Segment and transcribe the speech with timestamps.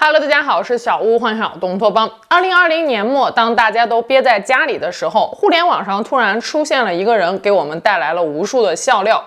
[0.00, 2.08] Hello，大家好，我是小屋幻想东托邦。
[2.28, 9.20] 二零二零年末，当大家都憋在家里的时候，互联网上突然出现了一个人，给我们带来了无数的笑料。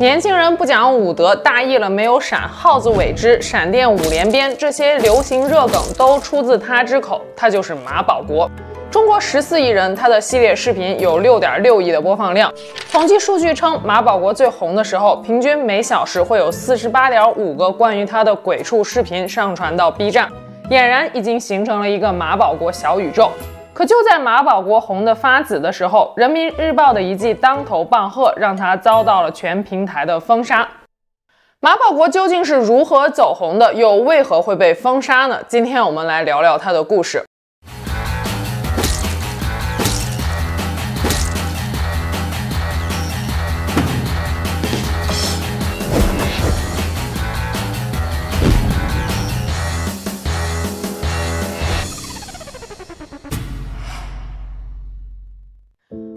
[0.00, 8.50] 年轻人不讲武德，大意了没有闪，耗子尾汁，闪电五连鞭，这些流行热梗都出自他之口，他就是马保国。
[8.90, 12.52] 中国十四亿人，他的系列视频有六点六亿的播放量。
[12.90, 20.28] 统计数据称，马保国最红的时候，平均每小时会有四十八点五个关于他的鬼畜视频上传到 B 站，
[20.68, 23.30] 俨然已经形成了一个马保国小宇宙。
[23.72, 30.66] 可就在马保国红得发紫的时候，人民日报的一记当头棒喝，让他遭到了全平台的封杀。
[31.60, 35.38] 马保国究竟是如何走红的，又为何会被封杀呢？
[35.46, 37.24] 今天我们来聊聊他的故事。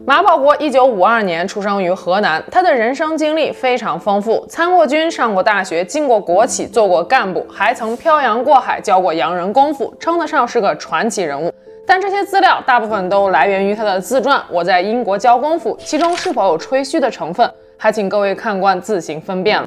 [0.06, 11.50] 马保国一九五二年出生于河南，他的人生经历非常丰富，参过军，上过大学，进过国企，做过干部，还曾漂洋过海教过洋人功夫，称得上是个传奇人物。
[11.88, 19.66] 但这些资料大部分都来源于他的自传《我在英国教功夫》，其中是否有吹嘘的成分，还请各位看官自行分辨了。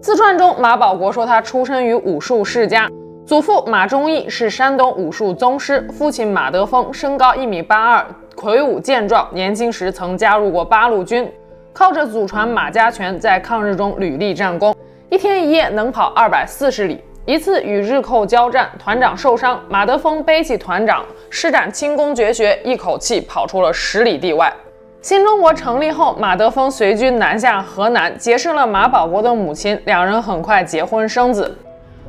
[0.00, 2.88] 自传中，马保国说他出身于武术世家，
[3.26, 8.06] 祖父马忠义是山东武术宗师，父亲马德峰身高一米八二。
[8.34, 11.30] 魁梧健壮，年轻时曾加入过八路军，
[11.72, 14.74] 靠着祖传马家拳，在抗日中屡立战功，
[15.08, 17.02] 一天一夜能跑二百四十里。
[17.26, 24.52] 一次与日寇交战，团长受伤，马德峰背起团长，施展轻功绝学，一口气跑出了十里地外。
[25.00, 31.56] 新中国成立后，马德峰随军南下河南，结识了马保国的母亲，两人很快结婚生子。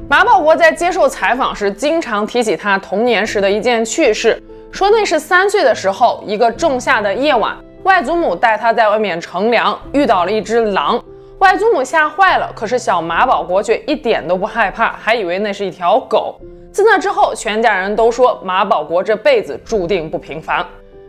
[0.09, 4.41] 马保国在接受采访时，经常提起他童年时的一件趣事。
[4.75, 11.01] 说那是三岁的时候，一个仲夏的夜晚，外祖母带他在外面乘凉，遇到了一只狼，
[11.39, 16.35] 外祖母吓坏了，可是小马保国却一点都不害怕，还以为那是一条狗。
[16.73, 20.65] 自那之后，全家人都说马保国这辈子注定不平凡。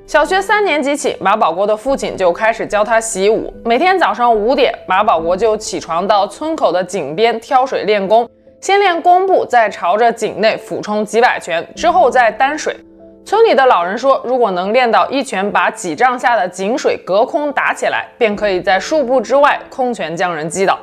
[0.06, 12.72] 小学三年级起，马保国的父亲就开始教他习武，每天早上五点，马保国就起床到村口的井边挑水练功，先练弓步，再朝着井内俯冲几百拳，之后再担水。
[13.26, 20.78] 村里的老人说，如果能练到一拳把几丈下的井水隔空打起来，便可以在数步之外空拳将人击倒。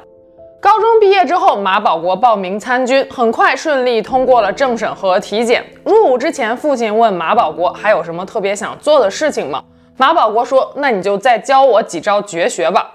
[0.60, 5.64] 高中毕业之后，马保国报名参军，很快顺利通过了政审和体检。
[5.86, 9.64] 入伍之前，父亲问马保国还有什么特别想做的事情吗？
[9.96, 12.92] 马保国说：“那你就再教我几招绝学吧。”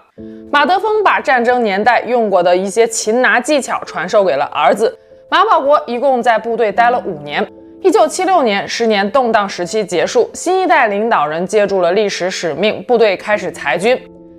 [0.52, 4.94] 马德峰把战争年代用过的一些擒拿技巧传授给了儿子。
[5.30, 7.50] 马保国一共在部队待了五年。
[7.80, 13.96] 一九七六年，十年动荡时期结束，新一代领导人接住了历史使命，部队开始裁军。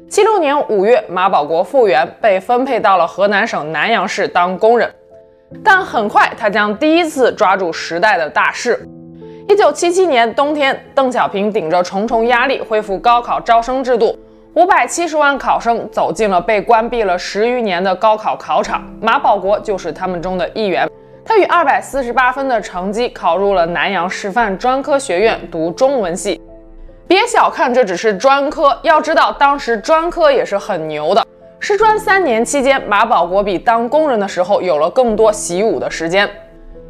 [0.09, 4.93] 七六年五月，马保国复员，被分配到了河南省南阳市当工人。
[5.63, 8.85] 但很快，他将第一次抓住时代的大势。
[9.47, 14.19] 一九七七年冬天，邓小平顶着重重压力恢复高考招生制度，
[14.55, 20.87] 五百七十万考生走进了被关闭了十余年的高考考场，马保国就是他们中的一员。
[21.29, 26.41] 他以二百四十八分的成绩考入了南阳师范专科学院读中文系。
[27.07, 31.23] 别小看这只是专科，要知道当时专科也是很牛的。
[31.59, 36.27] 师专三年期间，马保国比当工人的时候有了更多习武的时间。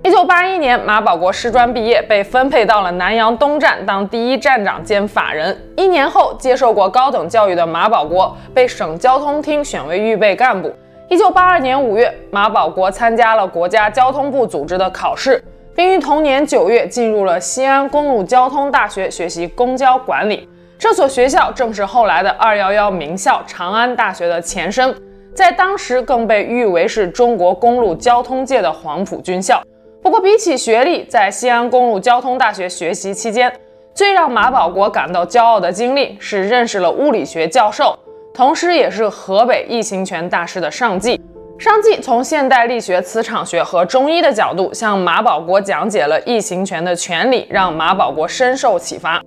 [0.04, 5.54] 一九八一年，马保国师专毕业，被分配到了南阳东站当第一站长兼法人。
[5.76, 10.74] 一年后，接受过高等教育的马保国被省交通厅选为预备干部。
[11.10, 15.44] 一九八二年五月，马保国参加了国家交通部组织的考试，
[15.76, 20.48] 并于同年九月进入了西安公路交通大学学习公交管理。
[20.78, 24.96] 这所学校正是后来的二幺幺名校长安大学的前身，
[25.34, 29.64] 在当时更被誉为是中国公路交通界的黄埔军校。
[30.04, 33.52] 不过，比起学历，在西安公路交通大学学习期间，
[33.96, 37.98] 最让马保国感到骄傲的经历是认识了物理学教授。
[38.34, 41.20] 同时，也是河北易行拳大师的上计。
[41.58, 49.22] 上计从现代力学、磁场学和中医的角度向马保国讲解了易行拳的拳理，让马保国深受启发。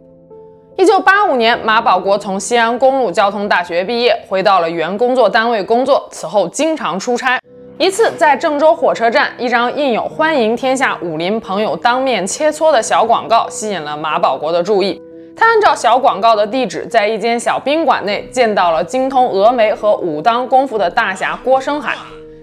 [0.79, 6.09] 一九八五年，马保国从西安公路交通大学毕业，回到了原工作单位工作。
[6.11, 7.39] 此后，经常出差。
[7.77, 15.03] 一次在郑州火车站，一张印有“欢迎天下武林朋友当面切磋”的小广告吸引了马保国的注意。
[15.37, 21.97] 他按照小广告的地址，在一间小宾馆内见到了精通峨眉和武当功夫的大侠郭声海。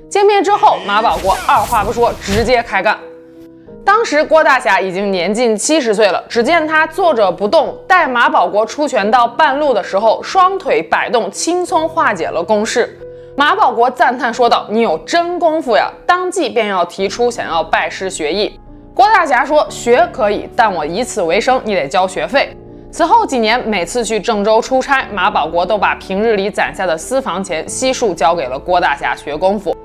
[0.09, 2.97] 见面之后，马保国二话不说，直接开干。
[3.85, 12.97] 当时郭大侠已经年近七十岁了，只见他坐着不动，待马保国出拳到半路的时候，双腿摆动，轻松化解了攻势。
[13.35, 18.59] 马保国赞叹说道：“你有真功夫呀！”当即便要提出想要拜师学艺。
[18.93, 22.55] 郭大侠说：“学可以，但我以此为生，你得交学费。”
[22.91, 29.75] 此后几年，每次去郑州出差，马保国都把平日里攒下的私房钱悉数交给了郭大侠学功夫。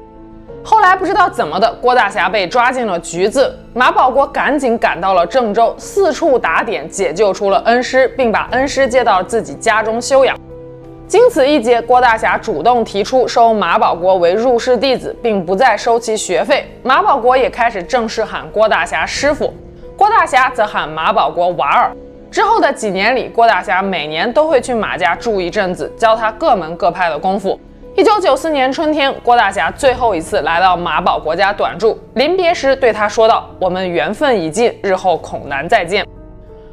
[0.65, 10.35] 后来不知道怎么的，郭大侠被抓进了局子，马保国赶紧赶到了郑州，四处打点，解救出了恩师，并把恩师接到自己家中休养。
[11.07, 16.67] 经此一劫，郭大侠主动提出收马保国为入室弟子，并不再收其学费。
[16.83, 19.53] 马保国也开始正式喊郭大侠师傅，
[19.95, 21.93] 郭大侠则喊马保国娃儿。
[22.35, 27.57] 之后的几年里，郭大侠每年都会去马家住一阵子，教他各门各派的功夫。
[27.95, 36.05] 一九九四年春天，郭大侠最后一次来到马保国家短住，临别时对他说道：“我们缘分已尽，日后恐难再见。”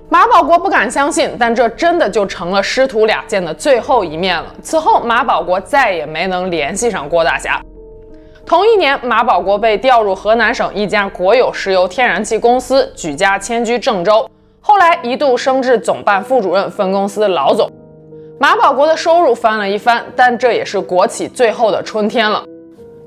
[0.09, 4.47] 马保国不敢相信，但这真的就成了师徒俩见的最后一面了。
[4.63, 7.61] 此后，马保国再也没能联系上郭大侠。
[8.47, 14.27] 同一年，马保国被调入河南省一家国有石油天然气公司，举家迁居郑州。
[14.63, 17.69] 后来一度升至总办副主任、分公司老总，
[18.39, 22.43] 马保国的收入翻了一番，但这也是国企最后的春天了。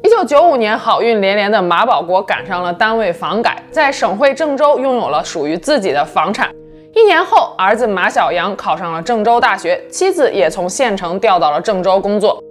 [0.02, 6.50] 一九九五年，好运连连的马保国赶上了单位房改，在省会郑州拥有了属于自己的房产。
[6.92, 12.42] 一年后，儿子马小阳考上了郑州大学，妻子也从县城调到了郑州工作。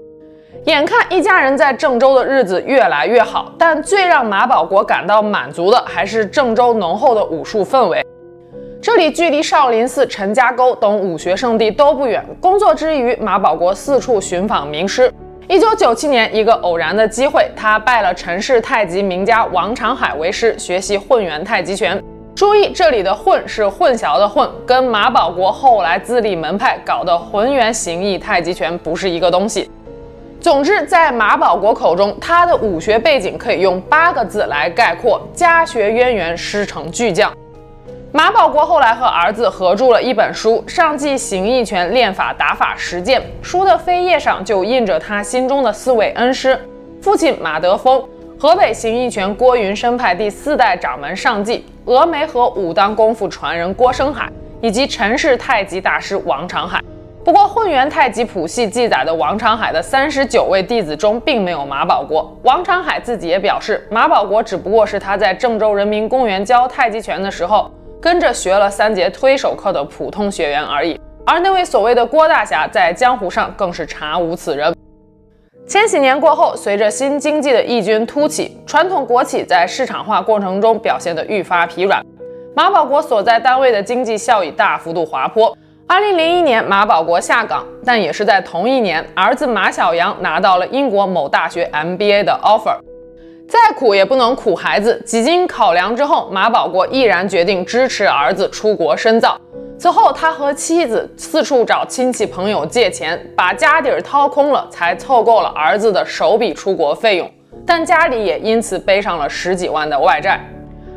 [0.65, 8.01] 眼看一家人在郑州的日子越来越好，但最让马保国感到满足的还是郑州浓厚的武术氛围。
[8.83, 12.21] 这里距离少林寺、陈家沟等武学圣地都不远。
[12.41, 15.09] 工作之余，马保国四处寻访名师。
[15.47, 21.97] 一九九七年，一个偶然的机会，他拜了陈氏太极名家王长海为师，学习混元太极拳。
[22.35, 29.71] 注意，这里的“混”是混淆的“混”，跟马保国后来自立门派搞的浑元形意太极拳不是一个东西。
[30.41, 37.31] 总之，在马保国口中，他的武学背景可以用八个字来概括：家学渊源，师承巨匠。
[38.15, 43.19] 马保国后来和儿子合著了一本书，上记形意拳练法、打法实践。
[43.42, 46.56] 书的扉页上就印着他心中的四位恩师：
[47.01, 48.07] 父亲马德峰，
[48.39, 54.31] 河北形意拳郭云生派第四代掌门上记，峨眉和武当功夫传人郭声海，
[54.62, 56.80] 以及陈氏太极大师王长海。
[57.25, 62.31] 不过，混元太极谱系记载的王长海的三十九位弟子中，并没有马保国。
[62.44, 67.71] 王长海自己也表示，马保国只不过是他在郑州人民公园教太极拳的时候。
[68.03, 74.75] 跟着学了三节推手课的普通学员而已，而那位所谓的郭大侠在江湖上更是查无此人。
[75.65, 82.05] 千禧年过后，随着新经济的异军突起，传统国企在市场化过程中表现得愈发疲软，
[82.53, 85.57] 马保国所在单位的经济效益大幅度滑坡。
[85.88, 92.77] 二零零一年，马保国下岗，但也是在同一年，儿子马小阳拿到了英国某大学 MBA 的 offer。
[93.48, 95.01] 再苦也不能苦孩子。
[95.06, 99.40] 几经考量之后，马保国毅然决定支持儿子出国深造。
[99.78, 107.30] 此后，他和妻子四处找亲戚朋友借钱，把家底儿掏空了，才凑够了儿子的首笔出国费用。
[107.66, 110.40] 但家里也因此背上了十几万的外债。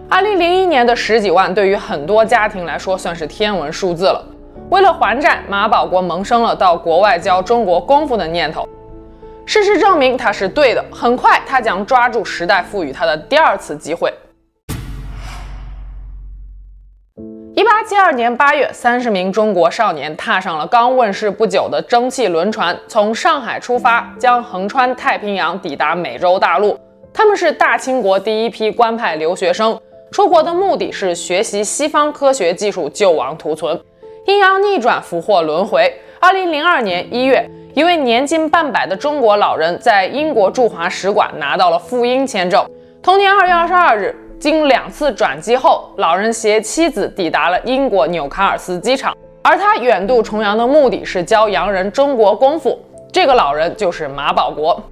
[0.09, 4.25] 二零零一年的十几万，对于很多家庭来说算是天文数字了。
[4.71, 8.67] 为了还债，马保国萌生了到国外教中国功夫的念头。
[9.47, 10.85] 事实证明他是对的。
[10.91, 14.13] 很快，他将抓住时代赋予他的第二次机会。
[17.55, 26.79] 一八七二年八月，三十名中国少年踏上了刚问世不久的蒸汽轮船，从上海出发，将横穿太平洋，抵达美洲大陆。
[27.15, 33.81] 他们是大清国第一批官派留学生，出国的目的是学习西方科学技术，救亡图存。
[34.27, 36.01] 阴阳逆转，福祸轮回。
[36.19, 37.49] 二零零二年一月。
[37.77, 42.67] 一位年近半百的中国老人在英国驻华使馆拿到了赴英签证。
[43.03, 49.15] 同年二月二十二日，经两次转机后，老人携妻子抵达了英国纽卡尔斯机场。
[49.43, 52.81] 而他远渡重洋的目的是教洋人中国功夫。
[53.13, 54.83] 这个老人就是马保国。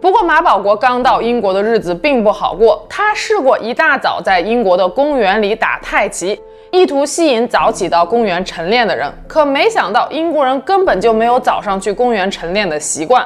[0.00, 2.82] 不过，马保国刚到英国的日子并不好过。
[2.88, 6.40] 他试过一大早在英国的公园里打太极。
[6.76, 13.24] 意图吸引早起到公园晨练的人，可没想到英国人根本就没有早上去公园晨练的习惯。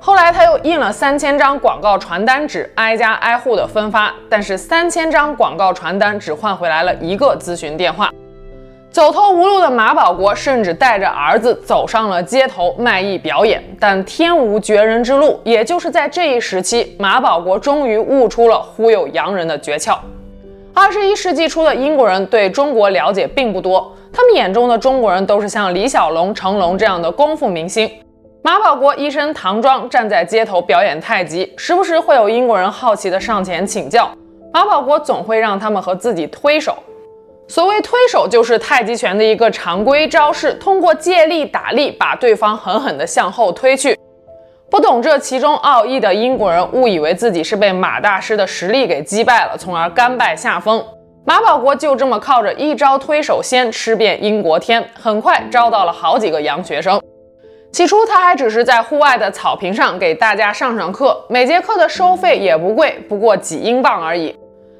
[0.00, 8.10] 后来他又印了三千张广告传单纸，挨家挨户的分发，但是三千张广告传单只换回来了一个咨询电话。
[8.90, 15.38] 走投无路的马保国甚至带着儿子走上了街头卖艺表演，但天无绝人之路。
[15.44, 19.98] 也就是在这一时期，马保国终于悟出了忽悠洋人的诀窍。
[20.80, 27.90] 二十一世纪初的英国人对中国了解并不多，他们眼中的中国人都是像李小龙、成龙这样的功夫明星。
[28.44, 34.08] 马保国一身唐装站在街头表演太极，时不时会有英国人好奇的上前请教，
[34.52, 36.76] 马保国总会让他们和自己推手。
[37.48, 43.98] 所谓推手，就是太极拳的一个常规招式，通过借力打力把对方狠狠地向后推去。
[44.70, 50.84] 不懂这其中奥义的英国人误以为自己是被马大师的实力给击败了，从而甘拜下风。
[51.24, 57.00] 马保国就这么靠着一招推手先吃遍英国天，很快招到了好几个洋学生。
[57.72, 64.36] 起初他还只是在户外的草坪上给大家上上课，每节课的收费也不贵，不过几英镑而已。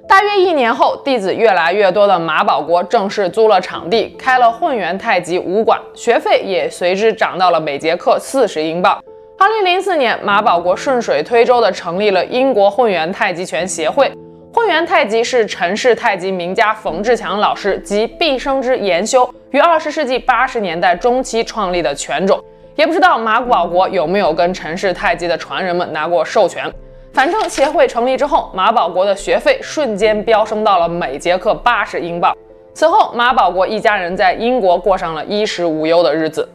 [0.06, 8.98] 大约一年后，弟子越来越多的马保国正式租了场地，开了混元太极武馆，学费也随之涨到了每节课四十英镑。
[9.40, 14.12] 二零零四年，马保国顺水推舟地成立了英国混元太极拳协会。
[14.52, 22.42] 混元太极是陈氏太极名家冯志强老师及毕生之研修于二十世纪八十年代中期创立的拳种。
[22.74, 26.68] 也不知道马保国有没有跟陈氏太极的传人们拿过授权。
[27.12, 32.36] 反正协会成立之后，马保国的学费瞬间飙升到了每节课八十英镑。
[32.74, 36.48] 此后，马保国一家人在英国过上了衣食无忧的日子。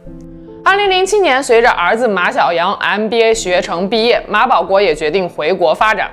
[0.66, 6.10] 二零零七年，随着儿子马小阳 MBA 学成毕业，马保国也决定回国发展。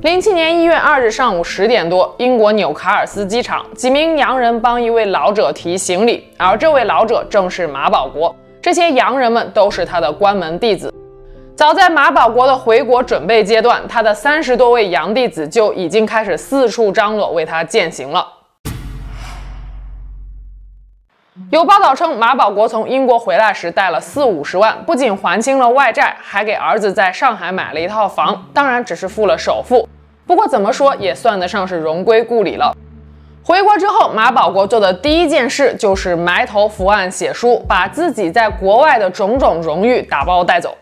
[0.00, 8.34] 零七年一月二日上午十点多，英国纽卡尔斯机场，几名洋人帮一位老者提行李，而这位老者正是马保国。
[8.62, 10.90] 这些洋人们都是他的关门弟子。
[11.54, 18.26] 早在马保国的回国准备阶段，他的三十多位洋弟子就已经开始四处张罗为他饯行了。
[21.50, 29.88] 有报道称，马保国从英国回来时带了四五十万，不仅还清了外债，还给儿子在上海买了一套房，当然只是付了首付。
[30.28, 32.72] 不过怎么说也算得上是荣归故里了。
[33.42, 40.76] 回国之后，马保国做的第一件事就是埋头伏案写书，把自己在国外的种种荣誉打包带走。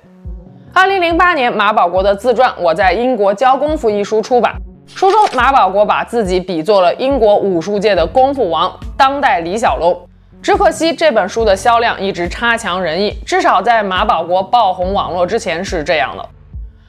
[0.75, 4.55] 二零零八年，马保国的自传《我在英国教功夫》一书出版，
[4.87, 9.99] 书中马保国把自己比作了英国武术界的功夫王，当代李小龙。
[10.43, 16.29] 只可惜这本书的销量一直差强人意，至少在马保国爆红网络之前是这样的。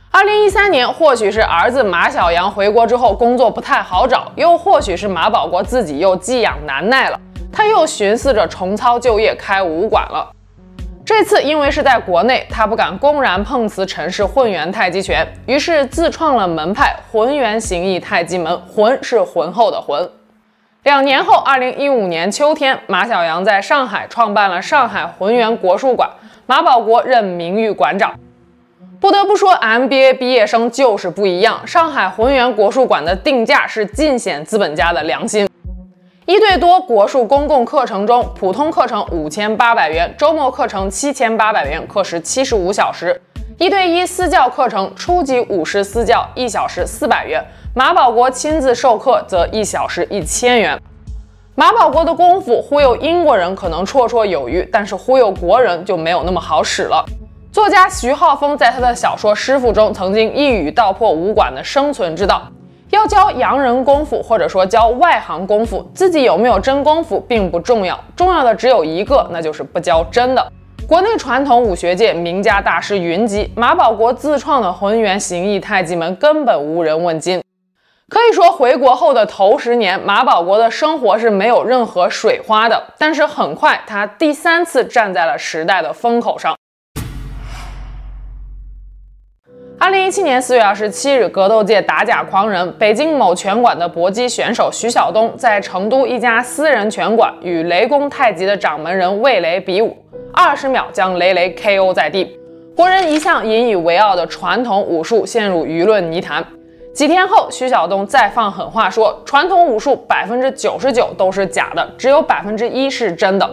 [0.09, 7.19] 二零一三年，或许是儿子马小阳回国之后工作不太好找，又或许是马保国自己又寄养难耐了，
[7.51, 10.31] 他又寻思着重操旧业开武馆了。
[11.05, 20.09] 这次因为是在国内，他不敢公然碰瓷陈氏混元太极拳，于是自创了门派浑元形意太极门，浑是浑厚的浑。
[20.83, 26.09] 两年后，二零一五年秋天，马小阳在上海创办了上海浑元国术馆，
[26.45, 28.13] 马保国任名誉馆长。
[28.99, 31.65] 不得不说，MBA 毕业生就是不一样。
[31.65, 35.47] 上海浑元国术馆的定价是尽显资本家的良心。
[36.25, 43.13] 一对多国术公共课程中，普通课程五千八百元，周末课程七千八百元，课时七十五小时；
[43.63, 47.41] 一对一私教课程，初级武师私教一小时四百元。
[47.73, 50.77] 马保国亲自授课则一小时一千元。
[51.55, 57.05] 马保国的功夫忽悠英国人可能绰绰有余，但是忽悠国人就没有那么好使了。
[57.53, 62.45] 作家徐浩峰在他的小说《师傅》中曾经一语道破武馆的生存之道：
[62.89, 70.51] 要教洋人功夫，或者说教外行功夫，自己有没有真功夫并不重要，重要的只有一个，那就是不教真的。
[70.93, 77.41] 国内传统武学界名家大师云集，马保国自创的浑元形意太极门根本无人问津。
[78.09, 82.79] 可以说，回国后的头十年，马保国的生活是没有任何水花的。
[82.99, 86.55] 但是很快，他第三次站在了时代的风口上。
[89.83, 99.93] 二零一七年四月二十七日，格斗界打假狂人、北京某拳馆的搏击选手徐晓东，在成都一家私人拳馆与雷公太极的掌门人魏雷比武，
[100.31, 102.39] 二十秒将雷雷 KO 在地。
[102.77, 106.41] 国人一向引以为傲的传统武术陷入舆论泥潭。
[106.93, 113.45] 几天后，徐晓东再放狠话说，传统武术百分之九十九都是假的，只有百分之一是真的。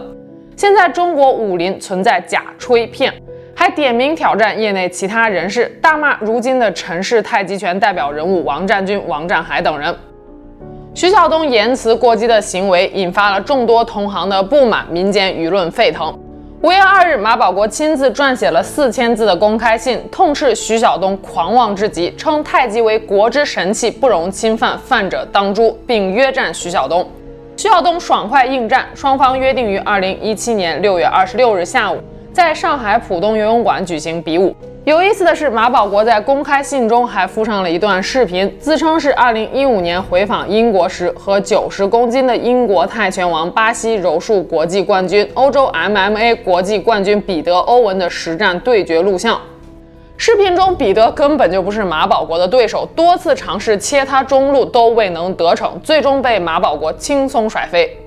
[0.55, 3.13] 现在中国武林存在假吹骗，
[3.61, 9.95] 还点名挑战业内其他人士，大骂如今的陈氏太极拳代表人物王占军、王占海等人。
[10.95, 16.11] 徐晓东言辞过激的行为引发了众多同行的不满，民间舆论沸腾。
[16.63, 27.07] 五月二日，马保国亲自撰写了四千字的公开信，痛斥徐晓东狂妄至极，称太极为国之神器，不容侵犯，犯者当诛，并约战徐晓东。
[27.55, 31.99] 徐晓东爽快应战，双方约定于二零一七年六月二十六日下午
[32.33, 34.55] 在上海浦东游泳馆举行比武。
[34.85, 49.39] 有意思的是，马保国在公开信中还附上了一段视频，自称是2015年回访英国时和90公斤的英国泰拳王、巴西柔术国际冠军、欧洲 MMA 国际冠军彼得·欧文的实战对决录像。
[50.17, 57.97] 视频中，彼得根本就不是马保国的对手，多次尝试切他中路都未能得逞，最终被马保国轻松甩飞。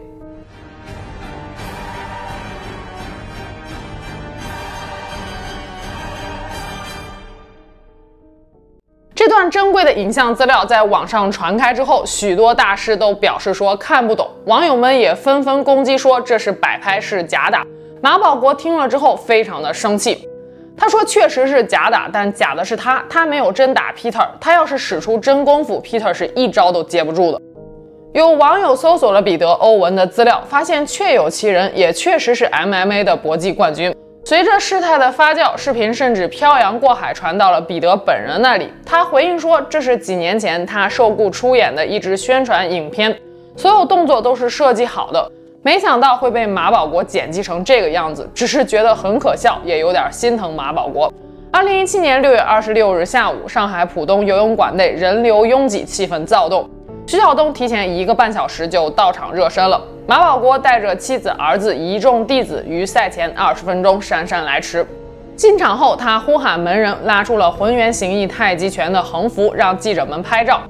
[9.24, 17.66] 这段珍贵的影像资料在网上传开之后，许多大师都表示说看不懂，网友们也纷纷攻击说这是摆拍，是假打。
[18.02, 20.28] 马保国听了之后非常的生气，
[20.76, 27.40] 他说确实是假打，但假的是他，他没有真打 Peter，他要是使出真功夫，Peter 是一招都接不住的。
[28.12, 33.90] 有网友搜索了彼得·欧文的资料，发现确有其人，也确实是 MMA 的国际冠军。
[34.26, 38.72] 随着事态的发酵，视频甚至漂洋过海传到了彼得本人那里。
[38.82, 43.14] 他回应说，这是几年前他受雇出演的一支宣传影片，
[43.54, 45.30] 所有动作都是设计好的。
[45.60, 51.12] 没想到会被马保国剪辑成这个样子，只是觉得很可笑，也有点心疼马保国。
[51.52, 56.66] 二零一七年六月二十六日下午，上海浦东游泳馆内人流拥挤，气氛躁动。
[57.06, 59.78] 徐晓东提前一个半小时就到场热身了。
[60.06, 64.86] 马保国带着妻子、儿子、一众弟子于赛前二十分钟姗姗来迟。
[65.34, 70.60] 进场后，他呼喊门人，拉出了浑圆形意太极拳的横幅，让记者们拍照。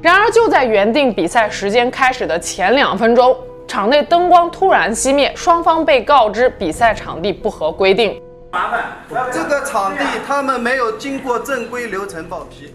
[0.00, 3.36] 然而，就在原定比赛时间开始的前两分钟，
[3.68, 8.18] 场内灯光突然熄灭，双方被告知比赛场地不合规定。
[8.52, 8.84] 麻烦，
[9.30, 12.72] 这个场地他们没有经过正规流程报批。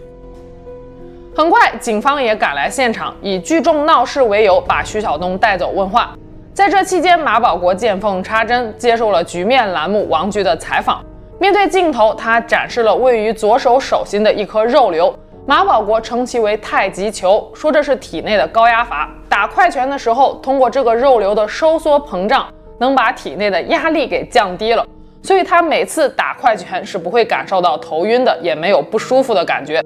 [1.33, 6.13] 很快，警方也赶来现场，以聚众闹事为由，把徐晓东带走问话。
[6.53, 11.01] 在这期间，马保国见缝插针，接受了局面栏目王局的采访。
[11.39, 15.13] 面对镜头，他展示了位于左手手心的一颗肉瘤。
[15.45, 19.09] 马保国称其为太极球，说这是体内的高压阀。
[19.29, 22.45] 打快拳的时候，通过这个肉瘤的收缩膨胀，
[22.77, 24.85] 能把体内的压力给降低了。
[25.23, 29.81] 所以他每次打快拳是不会感受到头晕的，也没有不舒服的感觉。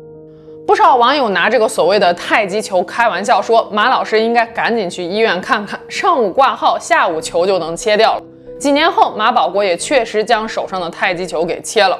[0.67, 8.21] 不少网友拿这个所谓的太极球开玩笑，说马老师应该赶紧去医院看看，上午挂号，下午球就能切掉了。
[8.60, 11.95] 几年后，马保国也确实将手上的太极球给切了。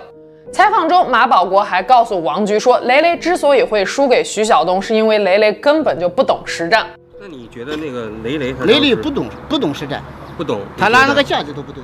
[0.52, 6.88] 采访中，马保国还告诉王局说，雷雷之所以会输给徐晓东，是因为雷雷根本就不懂实战。
[7.22, 8.66] 那你觉得那个雷雷他？
[8.66, 10.02] 雷雷不懂，不懂实战，
[10.38, 11.84] 不懂，他拿那个架子都不对。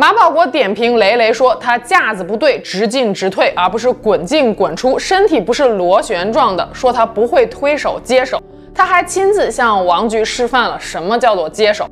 [0.00, 6.66] 马保国点评雷雷说：“他架子不对，直进直退，而不是滚进滚出，身体不是螺旋状的。
[6.72, 8.42] 说他不会推手接手，
[8.74, 11.86] 他还亲自向王局示范了什么叫做接手。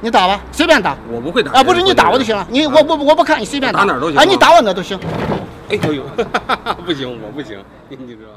[0.00, 4.98] 你打吧，随便打，我不会打啊，不是你打我就行了，你我不我不看你随便打，打哪儿都行啊，你打我哪都行。
[5.70, 6.02] 哎呦呦，
[6.84, 7.56] 不行，我不行，
[7.88, 8.30] 你知道。”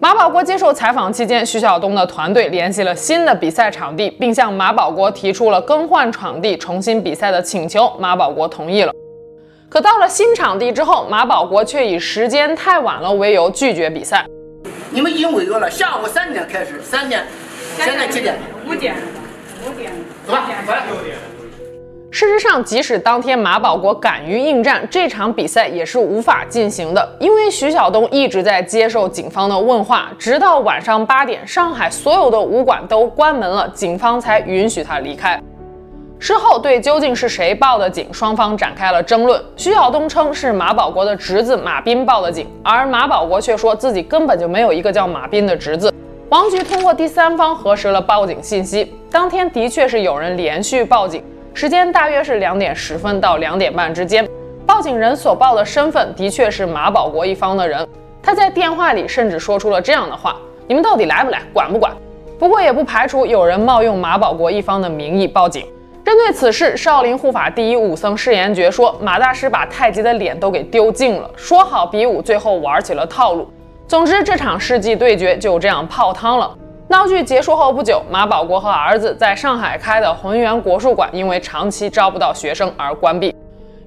[0.00, 7.90] 马保国接受采访期间，徐晓东的团队联系了新的比赛场地，并向马保国提出了更换场地、重新比赛的请求。
[7.98, 8.92] 马保国同意了。
[9.68, 14.26] 可到了新场地之后，马保国却以时间太晚了为由拒绝比赛。
[14.90, 17.24] 你们已经违约了，下午三点开始，三点，
[17.76, 18.36] 现在几点？
[18.66, 18.94] 五点，
[19.66, 19.90] 五点，
[20.26, 20.84] 走吧，回来。
[22.14, 35.42] 事实上，即使当天马保国敢于应战，这场比赛也是无法进行的，因为徐晓东一直在接受警方的问话，直到晚上八点，上海所有的武馆都关门了，警方才允许他离开。
[36.20, 39.42] 事后对究竟是谁报的警，双方展开了争论。
[39.56, 45.92] 徐晓东称是马保国的侄子马斌报的警，而马保国却说自己根本就没有一个叫马斌的侄子。
[46.28, 51.20] 王局通过第三方核实了报警信息，当天的确是有人连续报警。
[51.56, 54.28] 时间大约是两点十分到两点半之间，
[54.66, 57.86] 报警人所报的身份的确是马保国一方的人。
[58.20, 60.36] 他在电话里甚至说出了这样的话
[60.66, 61.40] ：“你们到底来不来？
[61.52, 61.92] 管不管？”
[62.40, 65.64] 不过也不排除有人冒用马保国一方的名义报警。
[66.04, 73.48] 针对此事，少林护法第一武僧释延觉说：“马大师把太极的脸都给丢尽了，说好比武，最后玩起了套路。
[73.86, 76.52] 总之，这场世纪对决就这样泡汤了。”
[76.88, 83.34] 闹剧结束后不久，马保国和儿子在上海开的浑源国术馆因为长期招不到学生而关闭。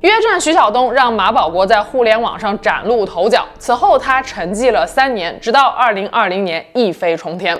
[0.01, 7.59] 约战徐晓东让马保国在互联网上崭露头角，此后他沉寂了三年，直到二零二零年一飞冲天。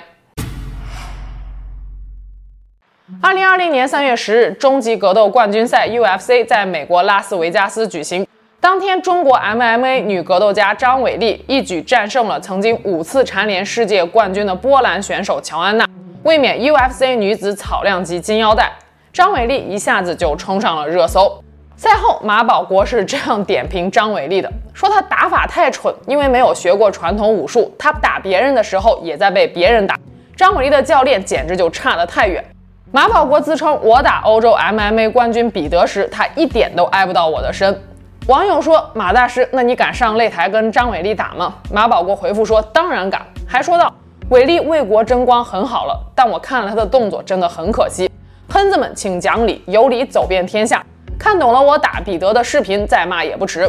[3.22, 8.26] 二零二零年三月十日，终极格斗冠军赛 UFC 在美国拉斯维加斯举行。
[8.60, 15.86] 当天，中国 MMA 女格斗家张伟丽一举战胜了曾经五次蝉联世界冠军的波兰选手乔安娜，
[16.24, 18.72] 卫冕 UFC 女子草量级金腰带。
[19.12, 21.40] 张伟丽一下子就冲上了热搜。
[21.76, 29.96] 赛后，马保国是这样点评张伟丽的：说他打法太蠢，因为没有学过传统武术，他打别人的时候也在被别人打。
[30.34, 32.44] 张伟丽的教练简直就差得太远。
[32.90, 37.80] 马保国自称，我打欧洲 MMA 冠军彼得时，他一点都挨不到我的身。
[38.28, 43.22] 网友说：“马大师，那你敢上擂台跟张伟丽打吗？”马保国回复说：“当然敢。
[43.48, 43.90] ”还说道
[44.28, 48.10] ：“伟丽为国争光很好了，但我看了他的动作，真的很可惜。
[48.46, 50.84] 喷子们，请讲理，有理走遍天下。”
[51.18, 53.66] 看懂了我打彼得的视频，再骂也不迟。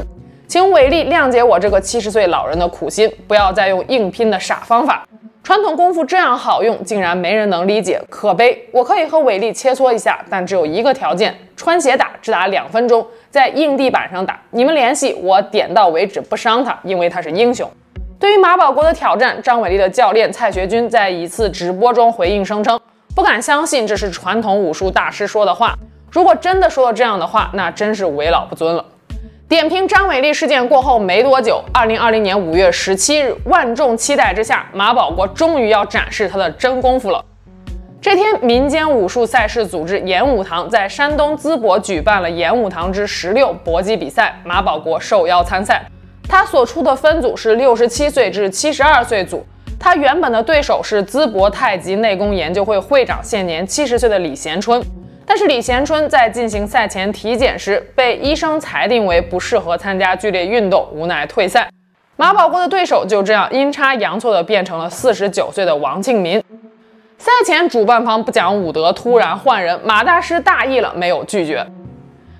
[0.49, 5.07] 请伟丽谅解我这个七十岁老人的苦心，不要再用硬拼的傻方法。
[5.43, 8.67] 传统功夫这样好用，竟然没人能理解，可悲！
[8.71, 14.41] 我可以和伟丽切磋一下，但只有一个条件：穿鞋打，只打两分钟，在硬地板上打。
[14.49, 17.69] 你们联系我，点到为止，不伤他，因为他是英雄。
[18.19, 22.79] 对于马保国的挑战，张伟丽的教练蔡学军在一次直播中回应声称，
[23.13, 25.75] 不敢相信这是传统武术大师说的话。
[26.09, 28.83] 如果真的说了这样的话，那真是为老不尊了。
[29.49, 37.25] 点评张伟丽事件过后没多久，二零二零年五月十七日，万众期待之下，马保国终于要展示他的真功夫了。
[37.99, 45.83] 这天，民间武术赛事组织演武堂在山东淄博举办了演武堂之十六搏击比赛，马保国受邀参赛。
[46.27, 49.43] 他所出的分组是六十七岁至七十二岁组，
[49.79, 54.79] 他原本的对手是淄博太极内功研究会会长，现年七十岁的李贤春。
[55.29, 61.69] 但是李贤春在进行赛前体检时，被医生裁定为不适合参加剧烈运动，无奈退赛。
[62.15, 66.43] 马保国的对手就这样阴差阳错的变成了四十九岁的王庆民。
[67.19, 71.63] 赛前主办方不讲武德，突然换人，马大师大意了，没有拒绝。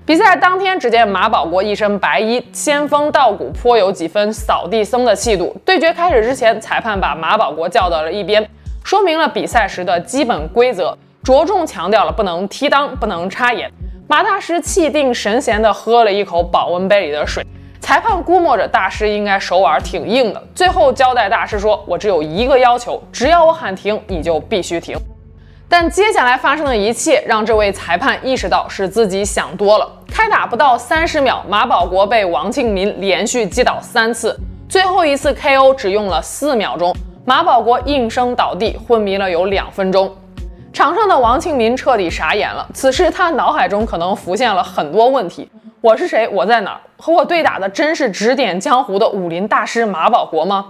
[0.04, 5.56] 比赛当天，只见马保国一身白衣，仙风道骨，颇有几分扫地僧的气度。
[5.64, 8.50] 对决开始之前，裁判把马保国叫到了一边，
[8.84, 10.98] 说明了比赛时的基本规则。
[11.30, 13.72] 着重强调了不能踢裆，不能插眼。
[14.08, 17.46] 马大师气定神闲地喝了一口保温杯里的水。
[17.80, 24.98] 裁判估摸着大师应该手腕挺硬的，最后交代大师说：“我只有一个要求，只要我喊停，你就必须停。”
[25.70, 29.88] 但接下来发生的一切让这位裁判意识到是自己想多了。
[30.12, 34.36] 开打不到三十秒，马保国被王庆民连续击倒三次，
[34.68, 36.92] 最后一次 KO 只用了四秒钟，
[37.24, 40.12] 马保国应声倒地，昏迷了有两分钟。
[40.80, 42.66] 场上的王庆民彻底傻眼了。
[42.74, 45.46] 此时他脑海中可能浮现了很多问题：
[45.82, 46.26] 我是谁？
[46.30, 46.80] 我在哪儿？
[46.96, 50.66] 和我对打的真是指点江湖的武林大师马保国吗？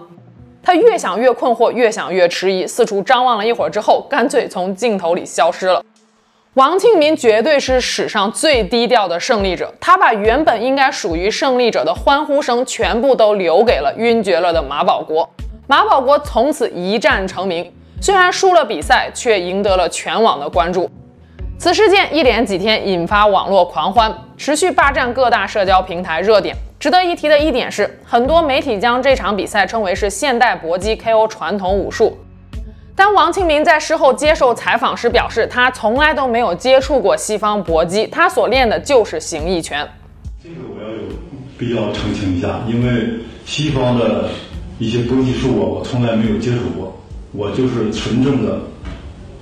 [0.63, 5.85] 他越想越困惑，越想越迟疑，四处张望了一会儿之后，干脆从镜头里消失了。
[6.55, 15.29] 王庆民绝对是史上最低调的胜利者，他把原本应该属于胜利者的欢呼声全部都留给了晕厥了的马保国。
[15.67, 17.71] 马保国从此一战成名。
[18.01, 20.89] 虽然输了比赛，却赢得了全网的关注。
[21.57, 26.55] 此事件一连几天引发网络狂欢，持续霸占各大社交平台热点。
[26.79, 32.17] 值得一提的一点是，很多媒体将这场比赛称为是现代搏击 KO 传统武术。
[32.95, 39.85] 当王庆民在事后接受采访时表示，他从来都没有接触过西方搏击，他所练的就是形意拳。
[40.41, 41.01] 这个我要有
[41.57, 44.29] 必要澄清一下，因为西方的
[44.77, 46.95] 一些搏击术啊，我从来没有接触过。
[47.31, 48.59] 我就是纯正的，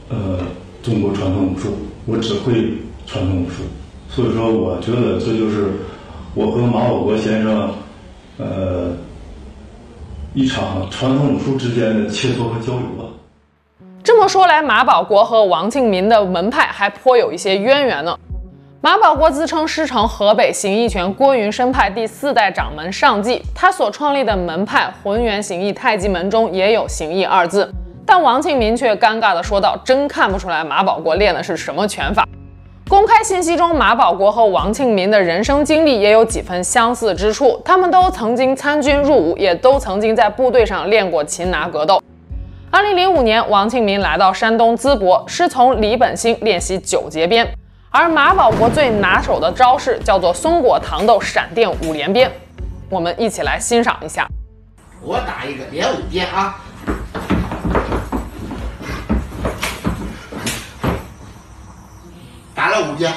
[0.09, 0.39] 呃，
[0.83, 1.69] 中国传统武术，
[2.05, 2.73] 我只会
[3.05, 3.63] 传统武术，
[4.09, 5.71] 所以说我觉得这就是
[6.35, 7.71] 我和马保国先生，
[8.37, 8.91] 呃，
[10.33, 13.05] 一场传统武术之间的切磋和交流吧。
[14.03, 18.17] 这么说来，马保国和王庆民的门派还颇有一些渊源呢。
[18.79, 27.67] 马保国自称师承河北形意拳郭云深派第四代掌门尚继，他所创立的门派浑元形意太极门中也有形意二字。
[28.05, 32.23] 但王庆民却尴尬地说道：“真看不出来马保国练的是什么拳法。”
[32.87, 41.99] 公开信息中，马保国和王庆民的人生经历也有几分相似之处，他们都曾经参军入伍，也都曾经在部队上练过擒拿格斗。
[42.69, 47.47] 二零零五年，王庆民来到山东淄博，师从李本兴练习九节鞭。
[47.99, 52.31] 而马保国最拿手的招式叫做松果糖豆闪电五连鞭，
[52.91, 54.27] 我们一起来欣赏一下。
[55.01, 56.59] 我打一个连五鞭啊，
[62.53, 63.11] 打了五鞭。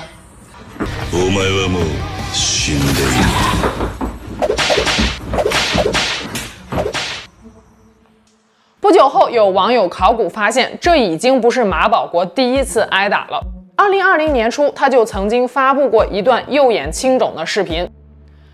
[8.80, 13.59] 不久后，有网友考古发现，这已经不是马保国第一次挨打了。
[13.80, 17.90] 二零二零年初，他就曾经发布过一段右眼青肿的视频。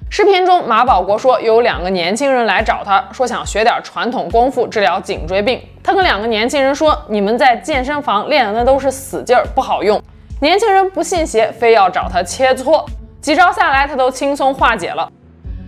[0.08, 5.60] 视频中，马保国说有两个年轻人来找他，说想学点传统功夫治疗颈椎病。
[5.82, 10.00] 他跟两个年轻人说：“你们在健身房练的那都是死劲儿，不好用。”
[10.40, 12.84] 年轻人不信邪，非要找他切磋。
[13.20, 15.10] 几招下来，他都轻松化解了。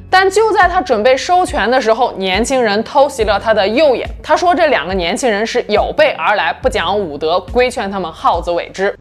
[0.09, 4.09] 但就在他准备收拳的时候，年轻人偷袭了他的右眼。
[4.23, 8.97] 他说这两个年轻人是有备而来，不讲武德，规劝他们好自为之。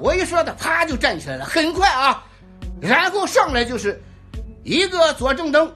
[0.00, 2.24] 我一说他，啪就站起来了，很快啊，
[2.80, 4.00] 然后上来就是
[4.62, 5.72] 一个左正蹬，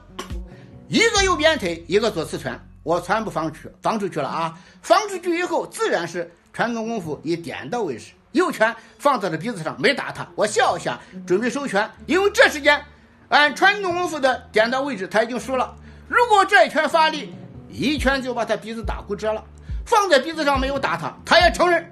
[0.87, 4.57] 一个右鞭腿，一个左刺拳，我全部防出，防出去了啊！
[4.81, 10.27] 防出去以后，自然是传统功夫以点到为止，右拳放在了鼻子上，没打他。
[10.35, 12.83] 我笑一下，准备收拳，因为这时间。
[13.29, 15.73] 按传统功夫的点到位置，他已经输了。
[16.07, 17.33] 如果这一拳发力，
[17.67, 19.43] 一拳就把他鼻子打骨折了。
[19.85, 21.83] 放在鼻子上没有打他，他也承认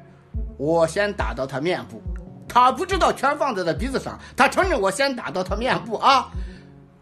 [0.57, 2.01] 我先打到他面部。
[2.53, 6.29] 他不知道拳放在他鼻子上，他承认我先打到他面部啊。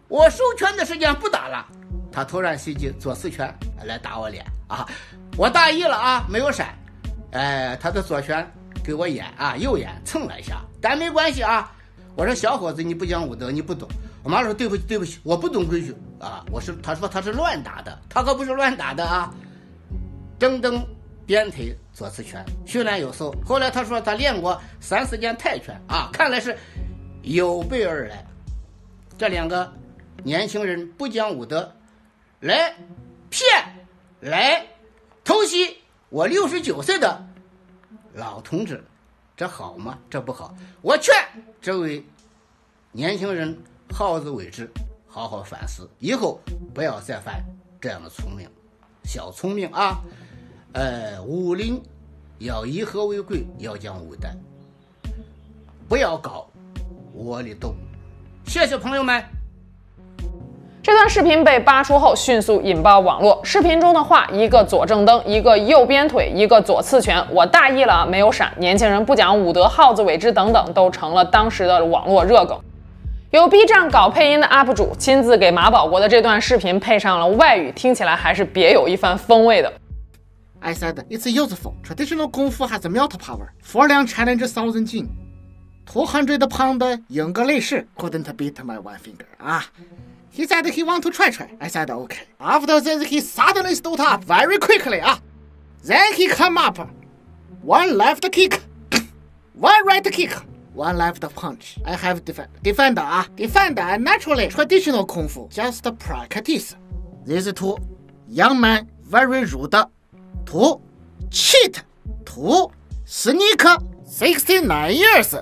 [0.06, 1.66] 我收拳的时间不打了，
[2.12, 3.52] 他突然袭击左四拳
[3.84, 4.86] 来打我脸啊！
[5.36, 6.68] 我大意了啊，没有闪。
[7.32, 8.48] 哎，他的左拳
[8.84, 11.72] 给我眼啊右眼蹭了一下，但没关系啊。
[12.14, 13.88] 我说小伙子，你不讲武德，你不懂。
[14.22, 16.44] 我妈说对不起，对不起，我不懂规矩啊！
[16.52, 19.34] 我是他说他是乱打的，他可不是乱打的啊！
[20.38, 20.80] 噔噔
[21.30, 23.32] 鞭腿左刺拳，训练有素。
[23.46, 26.58] 后来他说他练过三四件泰拳啊，看来是
[27.22, 28.26] 有备而来。
[29.16, 29.72] 这两个
[30.24, 31.72] 年轻人不讲武德，
[32.40, 32.74] 来
[33.30, 33.46] 骗，
[34.18, 34.66] 来
[35.22, 37.24] 偷袭我六十九岁的
[38.12, 38.82] 老同志，
[39.36, 39.96] 这好吗？
[40.10, 40.52] 这不好。
[40.82, 41.14] 我劝
[41.60, 42.04] 这位
[42.90, 43.56] 年轻人。
[43.92, 44.70] 好自为之，
[45.08, 46.40] 好好反思，以后
[46.72, 47.40] 不要再犯
[47.80, 48.48] 这样的聪明，
[49.04, 50.00] 小聪明啊！
[50.72, 51.82] 呃，武林
[52.38, 54.28] 要以和为贵，要讲武德，
[55.88, 56.46] 不要搞
[57.14, 57.74] 窝里斗。
[58.46, 59.20] 谢谢朋友们。
[60.80, 63.40] 这段视频被扒出后，迅速引爆网络。
[63.42, 68.52] 视频中的话，一个左正蹬，一个右鞭腿，一个左刺拳，我大意了，没有闪。
[68.58, 72.56] 年轻人不讲武德，耗子尾汁，等等，都成了当时的网络热梗。
[73.32, 79.72] 有 B 站搞配音的 UP 主亲自给马保国的这段视频配上了外语，听起来还是别有一番风味的。
[80.62, 81.76] I said it's useful.
[81.82, 83.54] Traditional Kung Fu has a melt power.
[83.62, 85.16] Foreign challenge thousand Jin.
[85.86, 89.26] 200 pound English couldn't beat my one finger.
[89.40, 89.68] Ah.
[90.30, 91.50] He said he want to try try.
[91.60, 92.24] I said okay.
[92.38, 95.00] After this, he suddenly stood up very quickly.
[95.02, 95.20] Ah.
[95.82, 96.78] Then he come up.
[97.62, 98.62] One left kick.
[99.54, 100.32] one right kick.
[100.74, 101.78] One left punch.
[101.84, 103.02] I have defend defender.
[103.04, 103.26] Ah.
[103.34, 105.48] Defender and ah, naturally traditional Kung Fu.
[105.48, 106.76] Just practice.
[107.24, 107.76] These two
[108.28, 109.74] young men very rude
[110.44, 110.80] Two
[111.30, 111.82] cheat.
[112.24, 112.70] Two
[113.04, 113.64] sneak.
[114.04, 115.34] Sixty-nine years.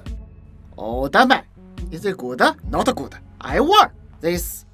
[0.77, 1.42] Old man
[1.90, 2.40] is it good?
[2.70, 3.14] Not good.
[3.40, 4.66] I warn this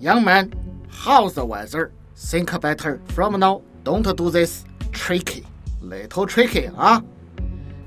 [0.00, 0.50] young man.
[0.90, 1.92] How's the weather?
[2.16, 3.62] Think better from now.
[3.84, 5.44] Don't do this tricky,
[5.80, 7.02] little tricky 啊。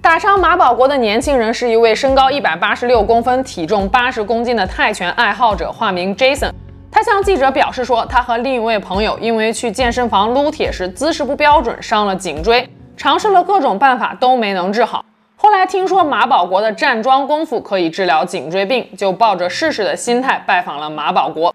[0.02, 6.54] 打伤马保国的年轻人是一位身高一百八十六公分、体重八十公斤的泰拳爱好者，化名 Jason。
[6.92, 15.04] 他向记者表示说，他和另一位朋友因为去健身房撸铁时姿势不标准，伤了颈椎，尝试了各种办法都没能治好。
[15.36, 21.54] 后来听说马保国的站桩功夫可以治疗颈椎病，就抱着试试的心态拜访了马保国。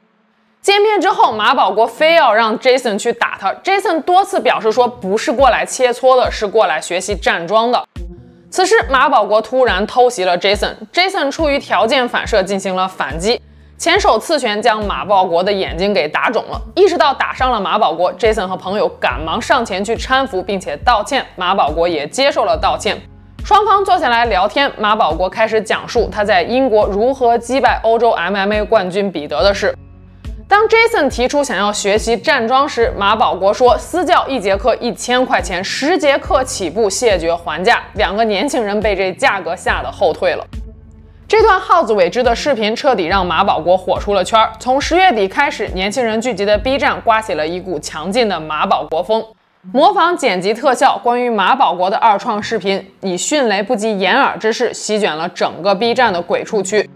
[0.60, 3.52] 见面之后，马保国非要让 Jason 去打他。
[3.64, 7.84] Jason 多次表示说，不是过来切磋的，是过来学习站桩的。
[8.48, 10.74] 此时，马保国突然偷袭了 Jason。
[10.92, 13.42] Jason 出于条件反射进行了反击，
[13.82, 16.62] 前手刺拳将马保国的眼睛给打肿了。
[16.76, 21.26] 意识到打伤了马保国，Jason 和朋友赶忙上前去搀扶，并且道歉。
[21.34, 22.96] 马保国也接受了道歉，
[23.44, 24.70] 双方坐下来聊天。
[24.78, 29.76] 马保国开始讲述他在英国如何击败欧洲 MMA 冠军彼得的事。
[30.46, 37.82] 当 Jason 提出想要学习站桩时，马保国说私教一节课一千块钱，十节课起步，谢绝还价。
[37.94, 40.46] 两个年轻人被这价格吓得后退了。
[41.32, 44.38] 这段耗子尾汁的视频彻底让马保国火出了圈。
[44.58, 49.24] 从十月底开始，年轻人聚集的 B 站刮起了一股强劲的马保国风，
[49.72, 56.90] 模仿剪辑特效，关于马保国的二创视频以迅雷不及掩耳之势席卷了整个 B 站的鬼畜区。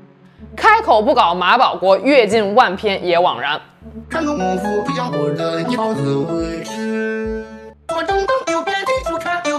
[0.55, 3.59] 开口不搞马保国，阅尽万篇也枉然。
[4.11, 7.42] 传统功夫不讲武德，你好自为之。
[7.88, 9.59] 左正蹬，右鞭腿，左看右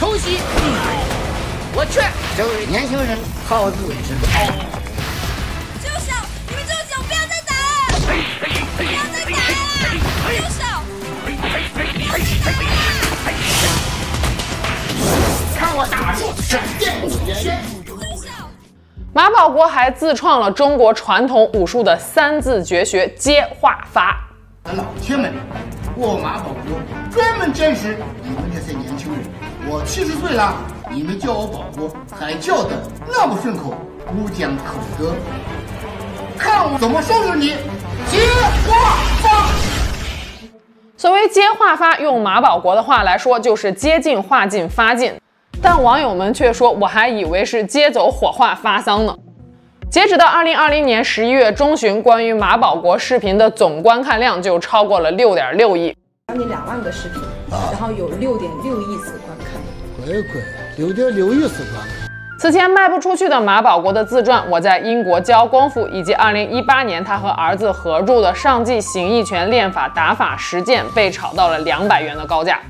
[0.00, 0.40] 偷袭，
[1.72, 2.00] 我去
[2.36, 3.16] 这位年轻人
[3.46, 4.08] 好自为之。
[5.80, 6.12] 住手！
[6.48, 6.98] 你们住手！
[7.06, 7.54] 不要再打
[7.86, 7.94] 了！
[8.76, 9.86] 不要再打了！
[10.34, 10.60] 住手！
[15.56, 17.62] 看我打出闪电五连！
[19.12, 24.24] 马保国还自创了中国传统武术的三字绝学接化法。
[24.72, 25.32] 老天们，
[26.00, 26.78] 我马保国
[27.10, 29.20] 专门监视你们这些年轻人。
[29.68, 30.54] 我七十岁了，
[30.92, 33.74] 你们叫我保国，还叫得那么顺口，
[34.06, 35.12] 不讲口德。
[36.38, 37.48] 看我怎么收拾你！
[38.06, 38.20] 接
[38.68, 39.48] 话发。
[40.96, 45.12] 所谓接话发，用马保国的话来说，就是接近话近发近。
[45.60, 49.18] 但网友们却说，我还以为是接走火化发丧呢。
[49.90, 55.96] 截止到二零二零年十一月中旬，关于马保国视频的总观看量就超过了六点六亿，
[56.28, 59.58] 将近两万个视频，然后有六点六亿次观看。
[60.04, 60.42] 乖乖，
[60.76, 62.08] 六点六亿次观看。
[62.38, 72.60] 此前卖不出去的马保国的自传《我在英国教功夫》，以及二零一八年他和儿子合著的《上季形意拳练法打法实践》，被炒到了两百元的高价。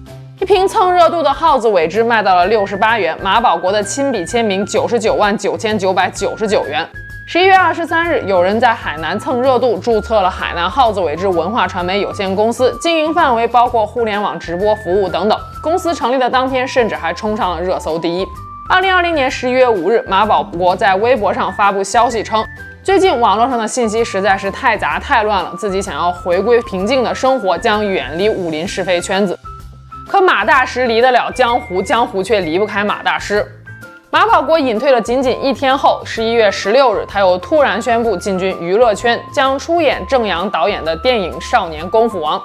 [0.41, 6.89] 一瓶蹭热度的耗子尾汁卖到了六十八元，马保国的亲笔签名九十九万九千九百九十九元。
[7.31, 15.39] 十一月二十三日，有人在海南蹭热度，注册了海南耗子尾汁文化传媒有限公司，经营范围包括互联网直播服务等等。
[15.63, 18.27] 公司成立的当天，甚至还冲上了热搜第一。
[18.71, 22.43] 二零二零年十一月五日，马保国在微博上发布消息称，
[22.83, 29.39] 最近网络上的信息实在是太杂太乱了，自己想要回归平静的生活，将远离武林是非圈子。
[30.09, 33.47] 可马大师离得了江湖，江湖却离不开马大师。
[34.11, 42.39] 马保国隐退了仅仅一天后，十一月十六日，他又突然宣布进军娱乐圈，将出演郑阳导演的电影《少年功夫王》。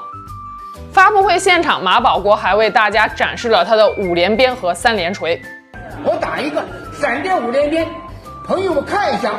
[0.91, 5.41] 发布会现场，马保国还为大家展示了他的五连鞭和三连锤。
[6.03, 7.87] 我打一个闪电五连鞭，
[8.45, 9.31] 朋友们看一下。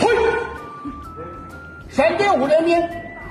[0.00, 0.08] 嘿，
[1.88, 2.88] 闪电五连鞭，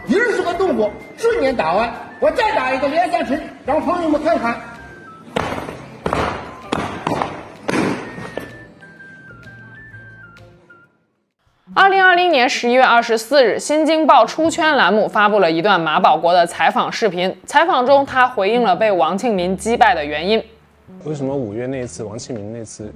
[0.10, 1.90] 二十个动作瞬间打完。
[2.20, 4.60] 我再打一个连三锤，让朋友们看看。
[12.36, 17.34] 年十一月二十四日，《新京报出圈》栏目发布了一段马保国的采访视频。
[17.46, 20.44] 采访中，他回应了被王庆民击败的原因。
[21.06, 22.94] 为什么五月那次王庆民那次？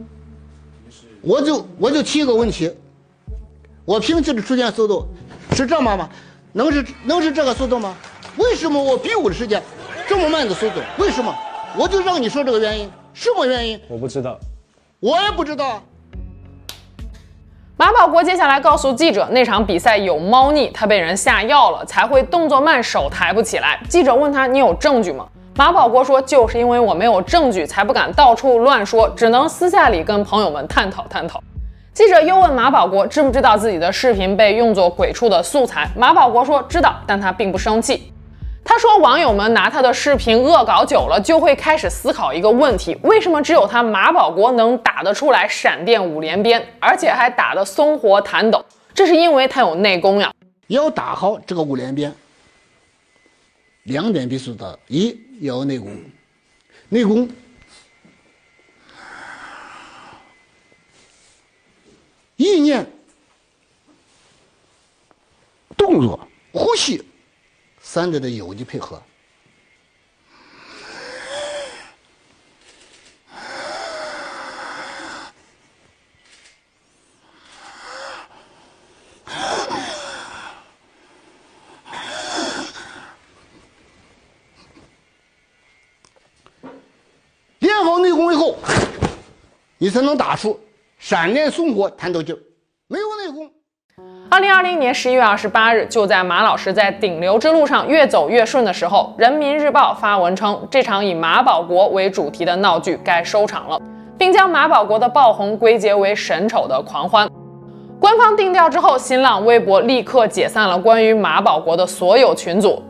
[1.21, 2.69] 我就我就提一个问题：
[3.85, 5.07] 我平时的出拳速度
[5.53, 6.09] 是这么吗？
[6.51, 7.95] 能是能是这个速度吗？
[8.35, 9.63] 为什么我比武的时间
[10.05, 10.81] 这么慢的速度？
[10.97, 11.33] 为什么？
[11.77, 13.79] 我就让你说这个原因，什么原因？
[13.87, 14.37] 我不知道，
[14.99, 15.81] 我也不知道。
[17.79, 23.79] 马保国接下来告诉记者，那场比赛有猫腻，他被人下药了，才会动作慢，手抬不起来。
[23.87, 31.41] 记者问他：“你有证据吗？”马保国说：“就是因为我没有证据，才不敢到处乱说，只能私下里跟朋友们探讨探讨。”
[31.95, 38.11] 记者又问马保国：“知不知道自己的视频被用作鬼畜的素材？”马保国说：“知道，但他并不生气。”
[38.69, 48.63] 他说：“网友们拿他的视频恶搞久了，就会开始思考一个问题：为什么只有他马保国能打得出来闪电五连鞭，而且还打得松活弹抖？
[48.93, 50.31] 这是因为他有内功呀。
[50.67, 52.13] 要打好这个五连鞭，
[53.85, 55.99] 两点必须的：一要有内功，
[56.89, 57.27] 内功，
[62.35, 62.85] 意念、
[65.75, 66.19] 动作、
[66.53, 67.03] 呼吸。”
[67.91, 69.01] 三者的有机配合，
[87.57, 88.55] 练好内功以后，
[89.79, 90.59] 你才能打出
[90.99, 92.48] 闪电松活弹头劲儿。
[94.31, 103.81] 二零二零年十一月二十八日，就在马老师在顶流之路上越走越顺的时候，《人民日报》发文称，这场以马保国为主题的闹剧该收场了，
[104.19, 107.27] 并将马保国的爆红归结为神丑的狂欢。
[107.99, 112.83] 官方定调之后，新浪微博立刻解散了关于马保国的所有群组。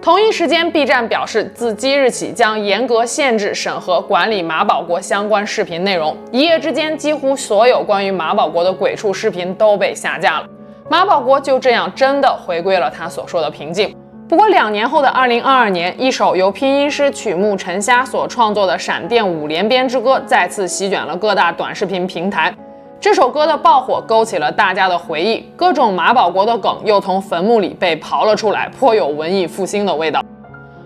[0.00, 6.16] 同一时间，B 站表示，自即日起将严格限制、审核、管理马保国相关视频内容。
[6.30, 10.46] 一夜之间，几乎所有关于马保国的鬼畜视频都被下架了。
[10.92, 13.96] 马保国就这样真的回归了他所说的平静。
[14.28, 22.54] 不过，两年后的二零二二年，一首由拼音师曲目陈虾所创作的《闪电五连鞭之歌》再次席卷了各大短视频平台。
[23.00, 30.20] 这首歌的爆火勾起了大家的回忆，各种马保国的梗又从坟墓里被刨了出来，颇有文艺复兴的味道。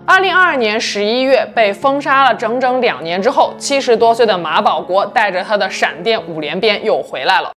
[0.05, 7.51] 二零二二年十一月被封杀了整整两年之后，七十多岁的马保国带着他的闪电五连鞭又回来了。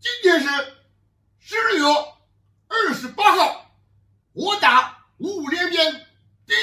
[0.00, 0.48] 今天是
[1.46, 1.84] 十二月
[2.68, 3.66] 二十八号，
[4.32, 5.92] 我打五五连鞭
[6.46, 6.54] 第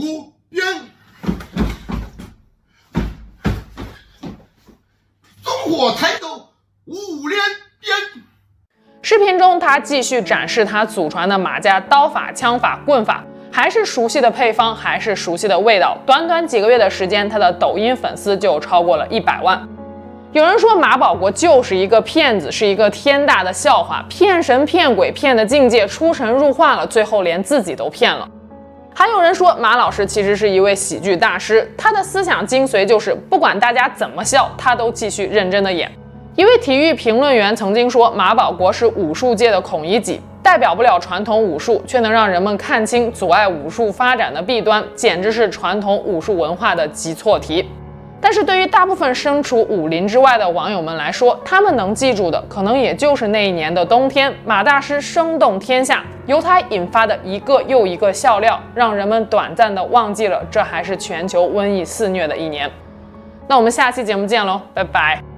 [0.00, 0.64] 五鞭，
[5.42, 6.50] 烽火台头。
[6.84, 7.36] 五连
[7.80, 8.22] 鞭。
[9.02, 15.98] 视频中，他继续展示他祖传的马家刀法、枪法、棍法，还是熟悉的配方，还是熟悉的味道。
[16.06, 19.68] 短短几个月的时间，他的抖音粉丝就超过了一百万。
[20.32, 28.28] 有人说马保国就是一个骗子，是一个天大的笑话，骗神骗鬼，骗的境界出神入化了，最后连自己都骗了。
[28.94, 35.90] 还有人说马老师其实是一位喜剧大师，他的思想精髓就是不管大家怎么笑，他都继续认真的演。
[36.36, 47.66] 一位体育评论员曾经说，马保国是武术界的孔乙己，代表不了传统武术，却能让人们看清阻碍武术发展的弊端，简直是传统武术文化的急错题。
[48.20, 62.70] 但是对于大部分身处武林之外的网友们来说，他们能记住的，可能也就是那一年的冬天，马大师声动天下，由他引发的一个又一个笑料，让人们短暂的忘记了这还是全球瘟疫肆虐的一年。
[63.46, 65.37] 那我们下期节目见喽，拜拜。